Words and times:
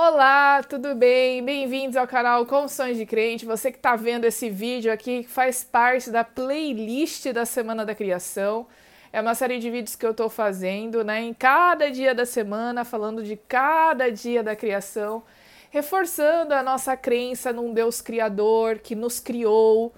Olá, 0.00 0.62
tudo 0.62 0.94
bem? 0.94 1.44
Bem-vindos 1.44 1.96
ao 1.96 2.06
canal 2.06 2.46
Confissões 2.46 2.96
de 2.96 3.04
Crente. 3.04 3.44
Você 3.44 3.72
que 3.72 3.78
está 3.78 3.96
vendo 3.96 4.26
esse 4.26 4.48
vídeo 4.48 4.92
aqui 4.92 5.24
faz 5.24 5.64
parte 5.64 6.08
da 6.08 6.22
playlist 6.22 7.32
da 7.32 7.44
Semana 7.44 7.84
da 7.84 7.96
Criação. 7.96 8.68
É 9.12 9.20
uma 9.20 9.34
série 9.34 9.58
de 9.58 9.68
vídeos 9.68 9.96
que 9.96 10.06
eu 10.06 10.12
estou 10.12 10.30
fazendo, 10.30 11.02
né? 11.02 11.20
Em 11.22 11.34
cada 11.34 11.90
dia 11.90 12.14
da 12.14 12.24
semana, 12.24 12.84
falando 12.84 13.24
de 13.24 13.36
cada 13.36 14.08
dia 14.08 14.40
da 14.40 14.54
criação, 14.54 15.24
reforçando 15.68 16.54
a 16.54 16.62
nossa 16.62 16.96
crença 16.96 17.52
num 17.52 17.74
Deus 17.74 18.00
Criador 18.00 18.78
que 18.78 18.94
nos 18.94 19.18
criou 19.18 19.92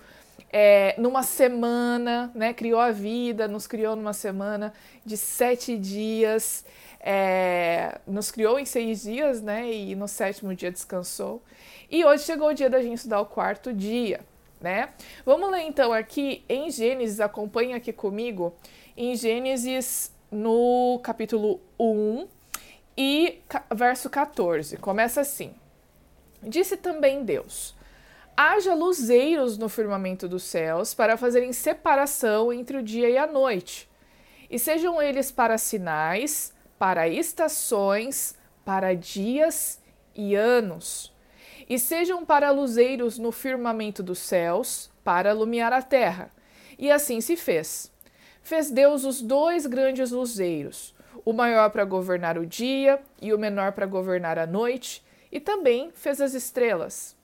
é, 0.53 0.95
numa 0.99 1.23
semana, 1.23 2.31
né? 2.35 2.53
Criou 2.53 2.81
a 2.81 2.91
vida, 2.91 3.47
nos 3.49 3.67
criou 3.67 3.97
numa 3.97 4.13
semana 4.13 4.73
de 5.05 5.17
sete 5.17 5.79
dias 5.79 6.65
é, 7.01 7.99
nos 8.07 8.31
criou 8.31 8.59
em 8.59 8.67
seis 8.67 9.03
dias, 9.03 9.41
né? 9.41 9.73
E 9.73 9.95
no 9.95 10.07
sétimo 10.07 10.55
dia 10.55 10.71
descansou. 10.71 11.43
E 11.91 12.05
hoje 12.05 12.25
chegou 12.25 12.49
o 12.49 12.55
dia 12.55 12.69
da 12.69 12.83
gente 12.83 12.99
estudar 12.99 13.21
o 13.21 13.27
quarto 13.27 13.73
dia, 13.73 14.21
né? 14.61 14.91
Vamos 15.25 15.51
ler 15.51 15.63
então 15.63 15.93
aqui 15.93 16.45
em 16.49 16.71
Gênesis, 16.71 17.21
acompanha 17.21 17.77
aqui 17.77 17.93
comigo, 17.93 18.55
em 18.97 19.17
Gênesis 19.17 20.13
no 20.31 21.01
capítulo 21.03 21.61
1 21.79 22.29
e 22.97 23.41
verso 23.75 24.11
14. 24.11 24.77
Começa 24.77 25.23
assim: 25.23 25.55
Disse 26.43 26.77
também 26.77 27.25
Deus: 27.25 27.75
Haja 28.43 28.73
luzeiros 28.73 29.59
no 29.59 29.69
firmamento 29.69 30.27
dos 30.27 30.45
céus 30.45 30.95
para 30.95 31.19
fazerem 31.19 31.53
separação 31.53 32.51
entre 32.51 32.79
o 32.79 32.83
dia 32.83 33.11
e 33.11 33.19
a 33.19 33.27
noite, 33.27 33.87
e 34.49 34.59
sejam 34.59 35.03
eles 35.03 35.31
para 35.31 35.59
sinais 35.59 36.51
para 36.79 37.07
estações, 37.07 38.35
para 38.65 38.95
dias 38.95 39.79
e 40.15 40.35
anos, 40.35 41.15
e 41.69 41.79
sejam 41.79 42.25
para 42.25 42.51
luzeiros 42.51 43.19
no 43.19 43.31
firmamento 43.31 44.03
dos 44.03 44.21
céus, 44.21 44.91
para 45.05 45.33
iluminar 45.33 45.75
a 45.75 45.83
terra. 45.83 46.33
E 46.79 46.91
assim 46.91 47.21
se 47.21 47.37
fez. 47.37 47.93
Fez 48.41 48.71
Deus 48.71 49.05
os 49.05 49.21
dois 49.21 49.67
grandes 49.67 50.13
luzeiros, 50.13 50.95
o 51.27 51.35
maior 51.35 51.69
para 51.69 51.85
governar 51.85 52.39
o 52.39 52.47
dia 52.47 53.03
e 53.21 53.35
o 53.35 53.39
menor 53.39 53.73
para 53.73 53.85
governar 53.85 54.39
a 54.39 54.47
noite, 54.47 55.05
e 55.31 55.39
também 55.39 55.91
fez 55.93 56.23
as 56.23 56.33
estrelas. 56.33 57.20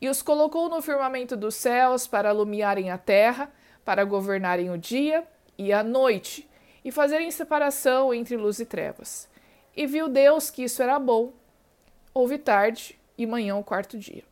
E 0.00 0.08
os 0.08 0.22
colocou 0.22 0.68
no 0.68 0.80
firmamento 0.80 1.36
dos 1.36 1.54
céus 1.54 2.06
para 2.06 2.30
iluminarem 2.30 2.90
a 2.90 2.98
terra, 2.98 3.52
para 3.84 4.04
governarem 4.04 4.70
o 4.70 4.78
dia 4.78 5.26
e 5.56 5.72
a 5.72 5.82
noite, 5.82 6.48
e 6.84 6.92
fazerem 6.92 7.30
separação 7.30 8.14
entre 8.14 8.36
luz 8.36 8.60
e 8.60 8.66
trevas. 8.66 9.28
E 9.76 9.86
viu 9.86 10.08
Deus 10.08 10.50
que 10.50 10.62
isso 10.62 10.82
era 10.82 10.98
bom. 10.98 11.32
Houve 12.14 12.38
tarde 12.38 12.98
e 13.16 13.26
manhã 13.26 13.56
o 13.56 13.64
quarto 13.64 13.98
dia. 13.98 14.22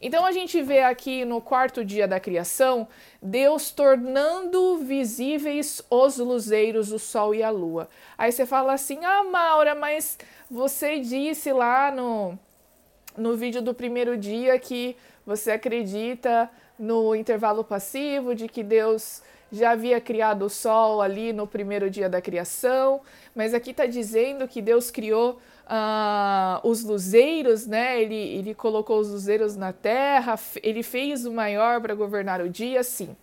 Então 0.00 0.24
a 0.24 0.32
gente 0.32 0.60
vê 0.62 0.82
aqui 0.82 1.24
no 1.24 1.40
quarto 1.40 1.84
dia 1.84 2.08
da 2.08 2.18
criação 2.18 2.88
Deus 3.22 3.70
tornando 3.70 4.78
visíveis 4.78 5.82
os 5.90 6.18
luzeiros, 6.18 6.90
o 6.92 6.98
sol 6.98 7.34
e 7.34 7.42
a 7.42 7.50
lua. 7.50 7.88
Aí 8.16 8.32
você 8.32 8.46
fala 8.46 8.72
assim: 8.72 9.04
"Ah, 9.04 9.24
Maura, 9.24 9.74
mas 9.74 10.18
você 10.50 10.98
disse 10.98 11.52
lá 11.52 11.90
no 11.90 12.38
no 13.16 13.36
vídeo 13.36 13.60
do 13.62 13.74
primeiro 13.74 14.16
dia 14.16 14.58
que 14.58 14.96
você 15.26 15.52
acredita 15.52 16.50
no 16.78 17.14
intervalo 17.14 17.62
passivo, 17.62 18.34
de 18.34 18.48
que 18.48 18.62
Deus 18.62 19.22
já 19.52 19.72
havia 19.72 20.00
criado 20.00 20.44
o 20.44 20.50
sol 20.50 21.02
ali 21.02 21.32
no 21.32 21.46
primeiro 21.46 21.90
dia 21.90 22.08
da 22.08 22.20
criação, 22.20 23.00
mas 23.34 23.52
aqui 23.52 23.72
está 23.72 23.84
dizendo 23.84 24.46
que 24.46 24.62
Deus 24.62 24.90
criou 24.90 25.40
uh, 25.66 26.68
os 26.68 26.84
luzeiros, 26.84 27.66
né? 27.66 28.00
Ele, 28.00 28.14
ele 28.14 28.54
colocou 28.54 29.00
os 29.00 29.10
luzeiros 29.10 29.56
na 29.56 29.72
terra, 29.72 30.38
ele 30.62 30.82
fez 30.82 31.26
o 31.26 31.32
maior 31.32 31.80
para 31.80 31.94
governar 31.94 32.40
o 32.40 32.48
dia, 32.48 32.82
sim. 32.82 33.16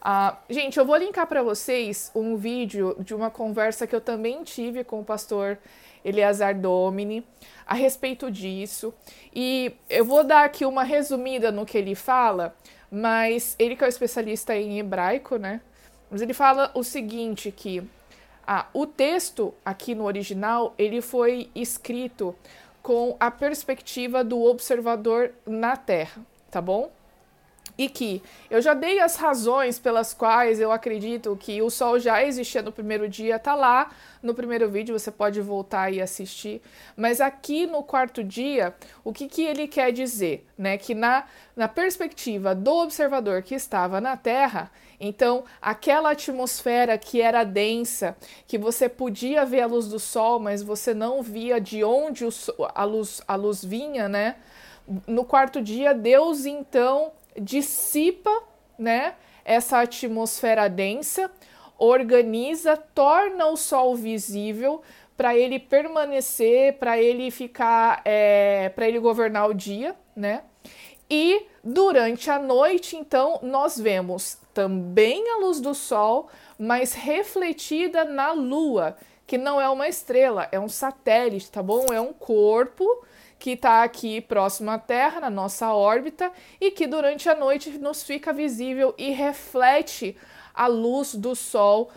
Uh, 0.00 0.36
gente, 0.48 0.78
eu 0.78 0.84
vou 0.84 0.96
linkar 0.96 1.26
para 1.26 1.42
vocês 1.42 2.10
um 2.14 2.36
vídeo 2.36 2.96
de 3.00 3.14
uma 3.14 3.30
conversa 3.30 3.86
que 3.86 3.94
eu 3.94 4.00
também 4.00 4.42
tive 4.44 4.84
com 4.84 5.00
o 5.00 5.04
pastor 5.04 5.58
Eleazar 6.08 6.58
Domini 6.58 7.24
a 7.66 7.74
respeito 7.74 8.30
disso. 8.30 8.94
E 9.34 9.72
eu 9.88 10.04
vou 10.04 10.24
dar 10.24 10.44
aqui 10.44 10.64
uma 10.64 10.82
resumida 10.82 11.52
no 11.52 11.66
que 11.66 11.76
ele 11.76 11.94
fala, 11.94 12.56
mas 12.90 13.54
ele 13.58 13.76
que 13.76 13.84
é 13.84 13.86
o 13.86 13.88
especialista 13.88 14.56
em 14.56 14.78
hebraico, 14.78 15.36
né? 15.36 15.60
Mas 16.10 16.22
ele 16.22 16.32
fala 16.32 16.70
o 16.74 16.82
seguinte 16.82 17.52
que 17.52 17.82
ah, 18.46 18.66
o 18.72 18.86
texto 18.86 19.52
aqui 19.64 19.94
no 19.94 20.04
original 20.04 20.74
ele 20.78 21.02
foi 21.02 21.50
escrito 21.54 22.34
com 22.82 23.14
a 23.20 23.30
perspectiva 23.30 24.24
do 24.24 24.42
observador 24.42 25.32
na 25.46 25.76
Terra, 25.76 26.22
tá 26.50 26.62
bom? 26.62 26.90
E 27.76 27.88
que 27.88 28.22
eu 28.50 28.60
já 28.60 28.74
dei 28.74 28.98
as 29.00 29.16
razões 29.16 29.78
pelas 29.78 30.14
quais 30.14 30.60
eu 30.60 30.72
acredito 30.72 31.36
que 31.38 31.60
o 31.62 31.70
Sol 31.70 31.98
já 31.98 32.24
existia 32.24 32.62
no 32.62 32.72
primeiro 32.72 33.08
dia, 33.08 33.38
tá 33.38 33.54
lá 33.54 33.90
no 34.22 34.34
primeiro 34.34 34.68
vídeo, 34.68 34.98
você 34.98 35.10
pode 35.10 35.40
voltar 35.40 35.92
e 35.92 36.00
assistir. 36.00 36.60
Mas 36.96 37.20
aqui 37.20 37.66
no 37.66 37.82
quarto 37.82 38.24
dia, 38.24 38.74
o 39.04 39.12
que, 39.12 39.28
que 39.28 39.42
ele 39.42 39.68
quer 39.68 39.92
dizer? 39.92 40.46
Né? 40.56 40.76
Que 40.76 40.94
na, 40.94 41.24
na 41.54 41.68
perspectiva 41.68 42.54
do 42.54 42.72
observador 42.72 43.42
que 43.42 43.54
estava 43.54 44.00
na 44.00 44.16
Terra, 44.16 44.70
então 45.00 45.44
aquela 45.62 46.10
atmosfera 46.10 46.98
que 46.98 47.20
era 47.20 47.44
densa, 47.44 48.16
que 48.46 48.58
você 48.58 48.88
podia 48.88 49.44
ver 49.44 49.60
a 49.60 49.66
luz 49.66 49.86
do 49.86 50.00
Sol, 50.00 50.40
mas 50.40 50.62
você 50.62 50.92
não 50.92 51.22
via 51.22 51.60
de 51.60 51.84
onde 51.84 52.24
o, 52.24 52.30
a, 52.74 52.84
luz, 52.84 53.22
a 53.26 53.36
luz 53.36 53.64
vinha, 53.64 54.08
né? 54.08 54.36
No 55.06 55.24
quarto 55.24 55.60
dia, 55.60 55.94
Deus 55.94 56.46
então 56.46 57.12
dissipa, 57.40 58.30
né? 58.78 59.14
Essa 59.44 59.80
atmosfera 59.80 60.68
densa 60.68 61.30
organiza, 61.78 62.76
torna 62.76 63.46
o 63.46 63.56
sol 63.56 63.94
visível 63.94 64.82
para 65.16 65.36
ele 65.36 65.58
permanecer, 65.58 66.74
para 66.74 66.98
ele 66.98 67.30
ficar, 67.30 68.02
é, 68.04 68.68
para 68.70 68.88
ele 68.88 68.98
governar 68.98 69.48
o 69.48 69.54
dia, 69.54 69.96
né? 70.14 70.42
E 71.10 71.46
durante 71.64 72.30
a 72.30 72.38
noite, 72.38 72.96
então, 72.96 73.38
nós 73.42 73.78
vemos 73.78 74.38
também 74.52 75.30
a 75.30 75.38
luz 75.38 75.60
do 75.60 75.74
sol, 75.74 76.28
mas 76.58 76.92
refletida 76.92 78.04
na 78.04 78.32
lua, 78.32 78.96
que 79.26 79.38
não 79.38 79.60
é 79.60 79.68
uma 79.68 79.88
estrela, 79.88 80.48
é 80.52 80.60
um 80.60 80.68
satélite, 80.68 81.50
tá 81.50 81.62
bom? 81.62 81.86
É 81.92 82.00
um 82.00 82.12
corpo 82.12 82.84
que 83.38 83.50
está 83.50 83.82
aqui 83.82 84.20
próximo 84.20 84.70
à 84.70 84.78
Terra, 84.78 85.20
na 85.20 85.30
nossa 85.30 85.72
órbita, 85.72 86.32
e 86.60 86.70
que 86.70 86.86
durante 86.86 87.28
a 87.28 87.34
noite 87.34 87.70
nos 87.78 88.02
fica 88.02 88.32
visível 88.32 88.94
e 88.98 89.10
reflete 89.10 90.16
a 90.54 90.66
luz 90.66 91.14
do 91.14 91.36
sol 91.36 91.90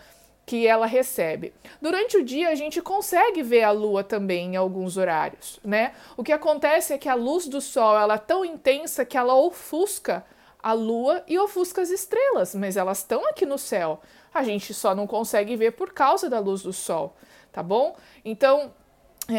que 0.46 0.66
ela 0.66 0.86
recebe. 0.86 1.52
Durante 1.80 2.16
o 2.16 2.24
dia 2.24 2.50
a 2.50 2.54
gente 2.54 2.80
consegue 2.80 3.42
ver 3.42 3.62
a 3.62 3.70
lua 3.70 4.04
também 4.04 4.54
em 4.54 4.56
alguns 4.56 4.96
horários, 4.96 5.58
né? 5.64 5.92
O 6.16 6.22
que 6.22 6.32
acontece 6.32 6.92
é 6.92 6.98
que 6.98 7.08
a 7.08 7.14
luz 7.14 7.46
do 7.46 7.60
sol 7.60 7.96
ela 7.98 8.14
é 8.14 8.18
tão 8.18 8.44
intensa 8.44 9.04
que 9.04 9.16
ela 9.16 9.34
ofusca 9.34 10.24
a 10.62 10.72
lua 10.72 11.24
e 11.26 11.38
ofusca 11.38 11.82
as 11.82 11.90
estrelas, 11.90 12.54
mas 12.54 12.76
elas 12.76 12.98
estão 12.98 13.26
aqui 13.28 13.44
no 13.44 13.58
céu. 13.58 14.00
A 14.32 14.42
gente 14.42 14.72
só 14.72 14.94
não 14.94 15.06
consegue 15.06 15.56
ver 15.56 15.72
por 15.72 15.92
causa 15.92 16.30
da 16.30 16.38
luz 16.38 16.62
do 16.62 16.72
sol, 16.72 17.16
tá 17.50 17.62
bom? 17.62 17.96
Então, 18.24 18.72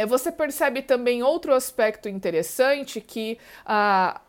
você 0.07 0.31
percebe 0.31 0.81
também 0.81 1.23
outro 1.23 1.53
aspecto 1.53 2.07
interessante 2.07 3.01
que 3.01 3.37
ah, 3.65 4.21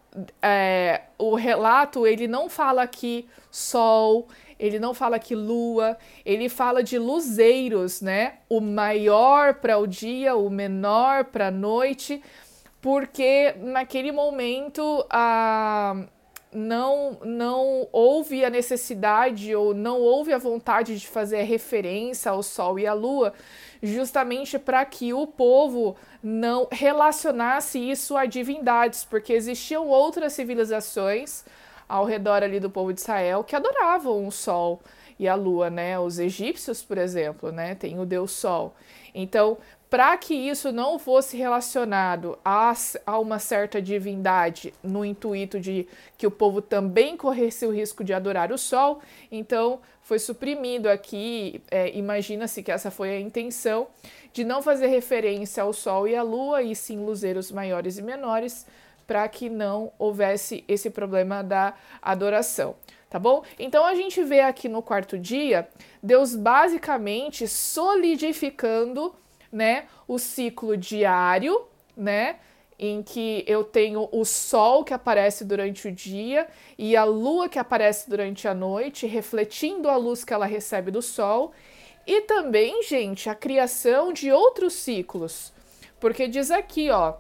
é, 0.43 1.03
o 1.19 1.35
relato 1.35 2.07
ele 2.07 2.27
não 2.27 2.49
fala 2.49 2.83
aqui 2.83 3.29
sol, 3.51 4.29
ele 4.59 4.79
não 4.79 4.95
fala 4.95 5.19
que 5.19 5.35
lua, 5.35 5.97
ele 6.25 6.49
fala 6.49 6.83
de 6.83 6.99
luzeiros, 6.99 8.01
né? 8.01 8.35
O 8.49 8.61
maior 8.61 9.55
para 9.55 9.79
o 9.79 9.87
dia, 9.87 10.37
o 10.37 10.49
menor 10.49 11.25
para 11.25 11.49
a 11.49 11.51
noite, 11.51 12.23
porque 12.81 13.55
naquele 13.59 14.13
momento 14.13 15.05
a 15.11 16.05
não, 16.55 17.19
não 17.25 17.89
houve 17.91 18.45
a 18.45 18.51
necessidade 18.51 19.55
ou 19.55 19.75
não 19.75 20.01
houve 20.01 20.33
a 20.33 20.39
vontade 20.39 20.97
de 20.97 21.09
fazer 21.09 21.43
referência 21.43 22.31
ao 22.31 22.45
Sol 22.45 22.79
e 22.79 22.87
à 22.87 22.95
Lua, 22.95 23.35
justamente 23.85 24.59
para 24.59 24.83
que 24.85 25.13
o 25.13 25.27
povo 25.27 25.95
não 26.23 26.67
relacionasse 26.73 27.79
isso 27.79 28.17
a 28.17 28.25
divindades, 28.25 29.05
porque 29.05 29.35
existiam 29.35 29.87
outras 29.87 30.33
civilizações 30.33 31.45
ao 31.87 32.07
redor 32.07 32.43
ali 32.43 32.59
do 32.59 32.71
povo 32.71 32.95
de 32.95 33.01
Israel 33.01 33.45
que 33.45 33.55
adoravam 33.55 34.27
o 34.27 34.33
sol 34.33 34.81
e 35.19 35.29
a 35.29 35.35
lua, 35.35 35.69
né? 35.69 35.99
Os 35.99 36.19
egípcios, 36.19 36.83
por 36.83 36.97
exemplo, 36.97 37.53
né? 37.53 37.75
Tem 37.75 38.01
o 38.01 38.07
deus 38.07 38.33
sol. 38.33 38.75
Então, 39.15 39.59
para 39.95 40.17
que 40.17 40.35
isso 40.35 40.73
não 40.73 40.99
fosse 40.99 41.37
relacionado 41.37 42.37
a, 42.45 42.75
a, 43.07 43.17
uma 43.17 43.39
certa 43.39 43.81
divindade, 43.81 44.75
no 44.83 45.05
intuito 45.05 45.61
de 45.61 45.87
que 46.19 46.27
o 46.27 46.33
povo 46.33 46.61
também 46.61 47.17
corresse 47.17 47.65
o 47.65 47.71
risco 47.71 48.03
de 48.03 48.13
adorar 48.13 48.51
o 48.51 48.59
sol, 48.59 49.01
então 49.31 49.79
foi 50.03 50.19
suprimido 50.19 50.89
aqui. 50.89 51.63
É, 51.71 51.97
Imagina-se 51.97 52.61
que 52.61 52.73
essa 52.73 52.91
foi 52.91 53.11
a 53.11 53.21
intenção 53.21 53.87
de 54.33 54.43
não 54.43 54.61
fazer 54.61 54.89
referência 54.89 55.63
ao 55.63 55.73
sol 55.73 56.09
e 56.09 56.17
à 56.17 56.25
lua, 56.25 56.61
e 56.61 56.75
sim 56.75 56.99
luzeiros 56.99 57.53
maiores 57.53 57.97
e 57.97 58.03
menores, 58.03 58.67
para 59.07 59.29
que 59.29 59.49
não 59.49 59.93
houvesse 59.97 60.65
esse 60.67 60.91
problema 60.91 61.41
da 61.41 61.73
adoração 62.03 62.75
tá 63.15 63.21
bom? 63.21 63.45
Então 63.61 63.87
a 63.87 63.95
gente 63.95 64.25
vê 64.25 64.41
aqui 64.41 64.69
no 64.69 64.83
quarto 64.83 65.17
dia 65.17 65.69
Deus 66.03 66.35
basicamente 66.35 67.47
solidificando, 67.47 69.15
né, 69.55 69.85
o 70.09 70.19
ciclo 70.19 70.77
diário, 70.77 71.65
né, 71.97 72.37
em 72.77 73.03
que 73.03 73.45
eu 73.47 73.63
tenho 73.63 74.09
o 74.11 74.25
sol 74.25 74.83
que 74.83 74.93
aparece 74.93 75.45
durante 75.45 75.87
o 75.87 75.93
dia 75.93 76.49
e 76.77 76.97
a 76.97 77.05
lua 77.05 77.49
que 77.49 77.59
aparece 77.59 78.11
durante 78.11 78.49
a 78.49 78.53
noite, 78.53 79.07
refletindo 79.07 79.89
a 79.89 79.97
luz 79.97 80.25
que 80.25 80.35
ela 80.35 80.45
recebe 80.45 80.91
do 80.91 81.01
sol, 81.01 81.53
e 82.05 82.23
também, 82.23 82.83
gente, 82.83 83.31
a 83.31 83.35
criação 83.35 84.13
de 84.13 84.33
outros 84.33 84.75
ciclos. 84.75 85.53
Porque 86.01 86.27
diz 86.27 86.51
aqui, 86.51 86.91
ó, 86.91 87.15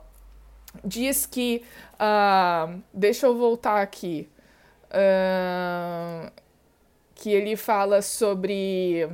diz 0.84 1.24
que. 1.24 1.62
Uh, 1.94 2.82
deixa 2.92 3.26
eu 3.26 3.36
voltar 3.36 3.80
aqui 3.80 4.28
uh, 4.90 6.30
que 7.14 7.30
ele 7.30 7.56
fala 7.56 8.02
sobre. 8.02 9.08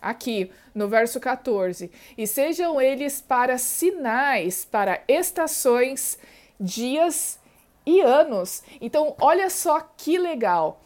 Aqui, 0.00 0.50
no 0.74 0.88
verso 0.88 1.18
14: 1.18 1.90
E 2.16 2.26
sejam 2.26 2.80
eles 2.80 3.20
para 3.20 3.58
sinais, 3.58 4.64
para 4.64 5.02
estações, 5.08 6.18
dias 6.58 7.38
e 7.84 8.00
anos. 8.00 8.62
Então, 8.80 9.14
olha 9.20 9.48
só 9.48 9.80
que 9.96 10.18
legal. 10.18 10.82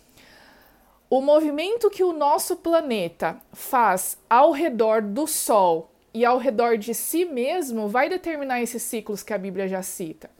O 1.08 1.20
movimento 1.20 1.90
que 1.90 2.04
o 2.04 2.12
nosso 2.12 2.56
planeta 2.56 3.36
faz 3.52 4.16
ao 4.28 4.52
redor 4.52 5.02
do 5.02 5.26
Sol 5.26 5.90
e 6.14 6.24
ao 6.24 6.38
redor 6.38 6.76
de 6.76 6.94
si 6.94 7.24
mesmo 7.24 7.88
vai 7.88 8.08
determinar 8.08 8.62
esses 8.62 8.82
ciclos 8.82 9.22
que 9.22 9.32
a 9.32 9.38
Bíblia 9.38 9.66
já 9.66 9.82
cita. 9.82 10.30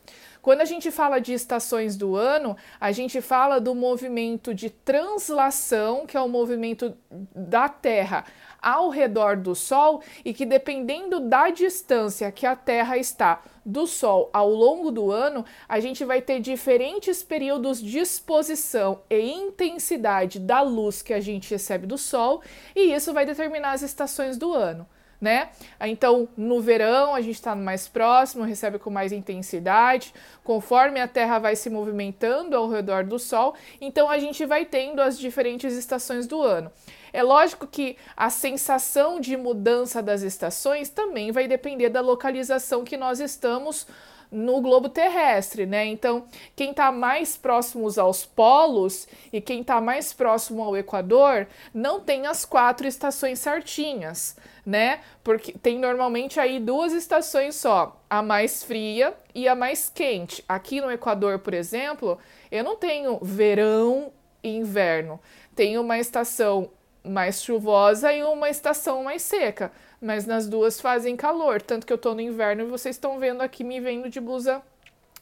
Quando 0.43 0.63
a 0.63 0.65
gente 0.65 0.91
fala 0.91 1.21
de 1.21 1.35
estações 1.35 1.97
do 1.97 2.17
ano, 2.17 2.57
a 2.81 2.93
gente 2.93 3.21
fala 3.21 3.61
do 3.61 3.75
movimento 3.75 4.55
de 4.55 4.71
translação, 4.71 6.07
que 6.07 6.17
é 6.17 6.21
o 6.21 6.29
movimento 6.29 6.97
da 7.11 7.69
Terra 7.69 8.25
ao 8.61 8.89
redor 8.89 9.37
do 9.37 9.55
Sol 9.55 10.03
e 10.25 10.35
que 10.35 10.45
dependendo 10.45 11.21
da 11.21 11.51
distância 11.51 12.31
que 12.33 12.47
a 12.47 12.57
Terra 12.57 12.97
está 12.97 13.43
do 13.65 13.87
Sol 13.87 14.31
ao 14.33 14.51
longo 14.51 14.91
do 14.91 15.11
ano, 15.11 15.45
a 15.69 15.81
gente 15.81 16.05
vai 16.05 16.21
ter 16.21 16.41
diferentes 16.41 17.23
períodos 17.23 17.81
de 17.81 17.99
exposição 17.99 19.01
e 19.09 19.31
intensidade 19.31 20.39
da 20.39 20.61
luz 20.63 21.03
que 21.03 21.13
a 21.13 21.21
gente 21.21 21.51
recebe 21.51 21.87
do 21.87 21.99
Sol, 21.99 22.43
e 22.75 22.93
isso 22.93 23.13
vai 23.13 23.27
determinar 23.27 23.73
as 23.73 23.83
estações 23.83 24.37
do 24.37 24.53
ano 24.53 24.87
né? 25.21 25.51
Então, 25.81 26.29
no 26.37 26.61
verão, 26.61 27.15
a 27.15 27.21
gente 27.21 27.35
está 27.35 27.55
mais 27.55 27.87
próximo, 27.87 28.45
recebe 28.45 28.79
com 28.79 28.91
mais 28.91 29.13
intensidade, 29.13 30.15
conforme 30.43 31.01
a 31.01 31.07
Terra 31.07 31.39
vai 31.39 31.55
se 31.55 31.69
movimentando 31.69 32.57
ao 32.57 32.69
redor 32.69 33.05
do 33.05 33.19
Sol, 33.19 33.55
então 33.81 34.09
a 34.09 34.19
gente 34.19 34.47
vai 34.47 34.65
tendo 34.65 35.01
as 35.01 35.19
diferentes 35.19 35.75
estações 35.75 36.27
do 36.27 36.41
ano. 36.41 36.71
É 37.13 37.23
lógico 37.23 37.67
que 37.67 37.97
a 38.17 38.31
sensação 38.31 39.21
de 39.21 39.37
mudança 39.37 40.01
das 40.01 40.23
estações 40.23 40.89
também 40.89 41.33
vai 41.33 41.49
depender 41.49 41.89
da 41.89 42.01
localização 42.01 42.85
que 42.85 42.97
nós 42.97 43.21
estamos 43.21 43.87
no 44.31 44.61
globo 44.61 44.89
terrestre, 44.89 45.67
né? 45.67 45.87
Então, 45.87 46.25
quem 46.55 46.71
está 46.71 46.93
mais 46.93 47.37
próximos 47.37 47.99
aos 47.99 48.25
polos 48.25 49.09
e 49.33 49.41
quem 49.41 49.61
está 49.61 49.81
mais 49.81 50.13
próximo 50.13 50.63
ao 50.63 50.77
Equador 50.77 51.47
não 51.75 52.01
tem 52.01 52.27
as 52.27 52.45
quatro 52.45 52.87
estações 52.87 53.39
certinhas 53.39 54.37
né? 54.65 55.01
Porque 55.25 55.53
tem 55.53 55.79
normalmente 55.79 56.39
aí 56.39 56.59
duas 56.59 56.93
estações 56.93 57.57
só, 57.57 58.01
a 58.09 58.23
mais 58.23 58.63
fria 58.63 59.15
e 59.35 59.49
a 59.49 59.55
mais 59.55 59.91
quente. 59.93 60.45
Aqui 60.49 60.81
no 60.81 60.91
Equador, 60.91 61.39
por 61.41 61.55
exemplo, 61.55 62.19
eu 62.51 62.63
não 62.63 62.77
tenho 62.77 63.19
verão 63.23 64.13
e 64.43 64.57
inverno. 64.57 65.21
Tenho 65.55 65.81
uma 65.81 65.99
estação 65.99 66.71
mais 67.03 67.43
chuvosa 67.43 68.13
e 68.13 68.23
uma 68.23 68.51
estação 68.51 69.05
mais 69.05 69.23
seca, 69.23 69.73
mas 70.01 70.27
nas 70.27 70.49
duas 70.49 70.81
fazem 70.81 71.17
calor, 71.17 71.61
tanto 71.61 71.87
que 71.87 71.93
eu 71.93 71.99
tô 71.99 72.15
no 72.15 72.21
inverno 72.21 72.63
e 72.63 72.67
vocês 72.67 72.97
estão 72.97 73.19
vendo 73.19 73.43
aqui 73.43 73.63
me 73.63 73.81
vendo 73.81 74.09
de 74.09 74.21
blusa 74.21 74.63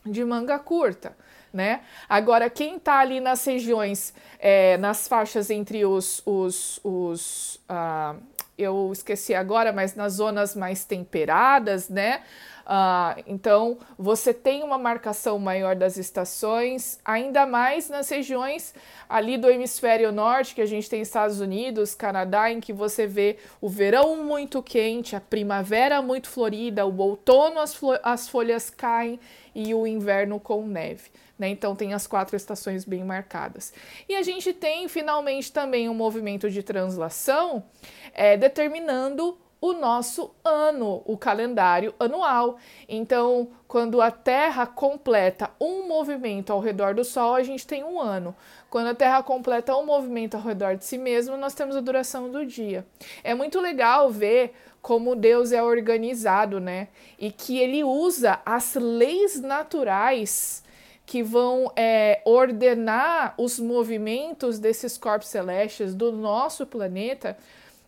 de 0.05 0.25
manga 0.25 0.59
curta. 0.59 1.17
Né? 1.53 1.81
Agora, 2.09 2.51
quem 2.51 2.79
tá 2.79 2.99
ali 2.99 3.21
nas 3.21 3.45
regiões, 3.45 4.13
é, 4.39 4.77
nas 4.77 5.09
faixas 5.09 5.49
entre 5.49 5.85
os, 5.85 6.23
os, 6.27 6.79
os 6.85 7.55
uh, 7.71 8.21
eu 8.59 8.91
esqueci 8.93 9.35
agora, 9.35 9.73
mas 9.73 9.95
nas 9.95 10.15
zonas 10.15 10.55
mais 10.55 10.85
temperadas, 10.85 11.89
né? 11.89 12.23
Uh, 12.69 13.25
então 13.27 13.79
você 13.97 14.35
tem 14.35 14.63
uma 14.63 14.77
marcação 14.77 15.39
maior 15.39 15.75
das 15.75 15.97
estações, 15.97 16.99
ainda 17.03 17.47
mais 17.47 17.89
nas 17.89 18.11
regiões 18.11 18.75
ali 19.09 19.39
do 19.39 19.49
hemisfério 19.49 20.13
norte, 20.13 20.55
que 20.55 20.61
a 20.61 20.67
gente 20.67 20.91
tem 20.91 21.01
Estados 21.01 21.41
Unidos, 21.41 21.95
Canadá, 21.95 22.53
em 22.53 22.61
que 22.61 22.75
você 22.75 23.07
vê 23.07 23.39
o 23.59 23.71
verão 23.71 24.23
muito 24.23 24.63
quente, 24.63 25.17
a 25.17 25.21
primavera 25.21 26.03
muito 26.03 26.29
florida, 26.29 26.85
o 26.85 26.95
outono 26.99 27.59
as, 27.59 27.75
as 28.03 28.29
folhas 28.29 28.69
caem 28.69 29.19
e 29.55 29.73
o 29.73 29.87
inverno 29.87 30.39
com 30.39 30.67
neve. 30.67 31.11
Né? 31.39 31.49
Então 31.49 31.75
tem 31.75 31.95
as 31.95 32.07
quatro 32.07 32.37
estações 32.37 32.85
bem 32.85 33.03
marcadas. 33.03 33.73
E 34.07 34.15
a 34.15 34.23
gente 34.23 34.53
tem 34.53 34.89
finalmente 34.89 35.51
também 35.51 35.89
um 35.89 35.95
movimento 35.95 36.51
de 36.51 36.63
translação 36.63 37.65
é, 38.13 38.37
determinando 38.37 39.39
o 39.61 39.73
nosso 39.73 40.31
ano, 40.45 41.03
o 41.05 41.17
calendário 41.17 41.95
anual. 41.99 42.59
Então, 42.89 43.49
quando 43.67 44.01
a 44.01 44.11
Terra 44.11 44.67
completa 44.67 45.51
um 45.61 45.87
movimento 45.89 46.53
ao 46.53 46.61
redor 46.61 46.95
do 46.95 47.05
Sol, 47.05 47.35
a 47.35 47.43
gente 47.43 47.67
tem 47.67 47.83
um 47.83 48.01
ano. 48.01 48.35
Quando 48.71 48.89
a 48.89 48.95
Terra 48.95 49.23
completa 49.23 49.77
um 49.77 49.85
movimento 49.85 50.37
ao 50.37 50.43
redor 50.43 50.77
de 50.77 50.85
si 50.85 50.97
mesmo, 50.97 51.37
nós 51.37 51.55
temos 51.55 51.77
a 51.77 51.81
duração 51.81 52.31
do 52.31 52.47
dia. 52.47 52.87
É 53.25 53.35
muito 53.35 53.61
legal 53.61 54.11
ver 54.11 54.55
como 54.81 55.17
Deus 55.17 55.53
é 55.53 55.63
organizado, 55.63 56.61
né? 56.61 56.89
E 57.19 57.31
que 57.31 57.59
ele 57.59 57.83
usa 57.83 58.41
as 58.47 58.75
leis 58.75 59.41
naturais 59.41 60.63
que 61.05 61.23
vão 61.23 61.73
é, 61.75 62.21
ordenar 62.25 63.35
os 63.39 63.59
movimentos 63.59 64.59
desses 64.59 64.99
corpos 64.99 65.29
celestes 65.29 65.95
do 65.95 66.13
nosso 66.13 66.67
planeta, 66.67 67.37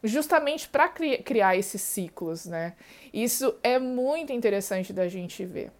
justamente 0.02 0.68
para 0.68 0.88
cri 0.88 1.18
criar 1.18 1.56
esses 1.56 1.80
ciclos, 1.82 2.46
né? 2.46 2.74
Isso 3.12 3.54
é 3.62 3.78
muito 3.78 4.32
interessante 4.32 4.92
da 4.92 5.08
gente 5.08 5.44
ver. 5.44 5.70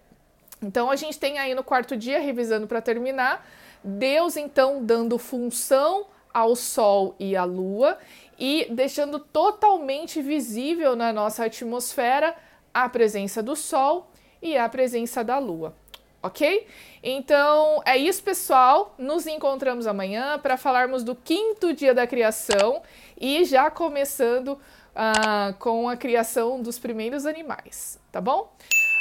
Então 0.63 0.91
a 0.91 0.97
gente 0.97 1.19
tem 1.19 1.39
aí 1.39 1.55
no 1.55 1.65
quarto 1.65 1.97
dia, 1.97 2.21
revisando 2.21 2.67
para 2.67 2.83
terminar, 2.83 3.47
Deus 3.83 4.37
então 4.37 4.85
dando 4.85 5.19
função 5.19 6.07
ao 6.33 6.55
Sol 6.55 7.15
e 7.19 7.35
à 7.35 7.45
Lua 7.45 7.99
e 8.39 8.67
deixando 8.71 9.19
totalmente 9.19 10.21
visível 10.21 10.95
na 10.95 11.13
nossa 11.13 11.47
atmosfera 11.47 12.37
a 12.73 12.89
presença 12.89 13.43
do 13.43 13.57
Sol 13.57 14.11
e 14.43 14.57
a 14.57 14.69
presença 14.69 15.25
da 15.25 15.39
Lua 15.39 15.75
ok? 16.23 16.67
Então 17.03 17.83
é 17.85 17.97
isso, 17.97 18.23
pessoal. 18.23 18.95
Nos 18.99 19.27
encontramos 19.27 19.87
amanhã 19.87 20.39
para 20.39 20.57
falarmos 20.57 21.03
do 21.03 21.15
quinto 21.15 21.73
dia 21.73 21.95
da 21.95 22.07
criação 22.07 22.83
e 23.19 23.45
já 23.45 23.71
começando 23.71 24.49
uh, 24.49 25.55
com 25.59 25.89
a 25.89 25.97
criação 25.97 26.61
dos 26.61 26.79
primeiros 26.79 27.27
animais, 27.27 27.99
tá 28.11 28.21
bom? 28.21 28.53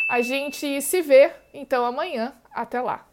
A 0.09 0.21
gente 0.21 0.81
se 0.81 1.01
vê 1.01 1.31
então 1.53 1.85
amanhã. 1.85 2.33
Até 2.51 2.81
lá! 2.81 3.08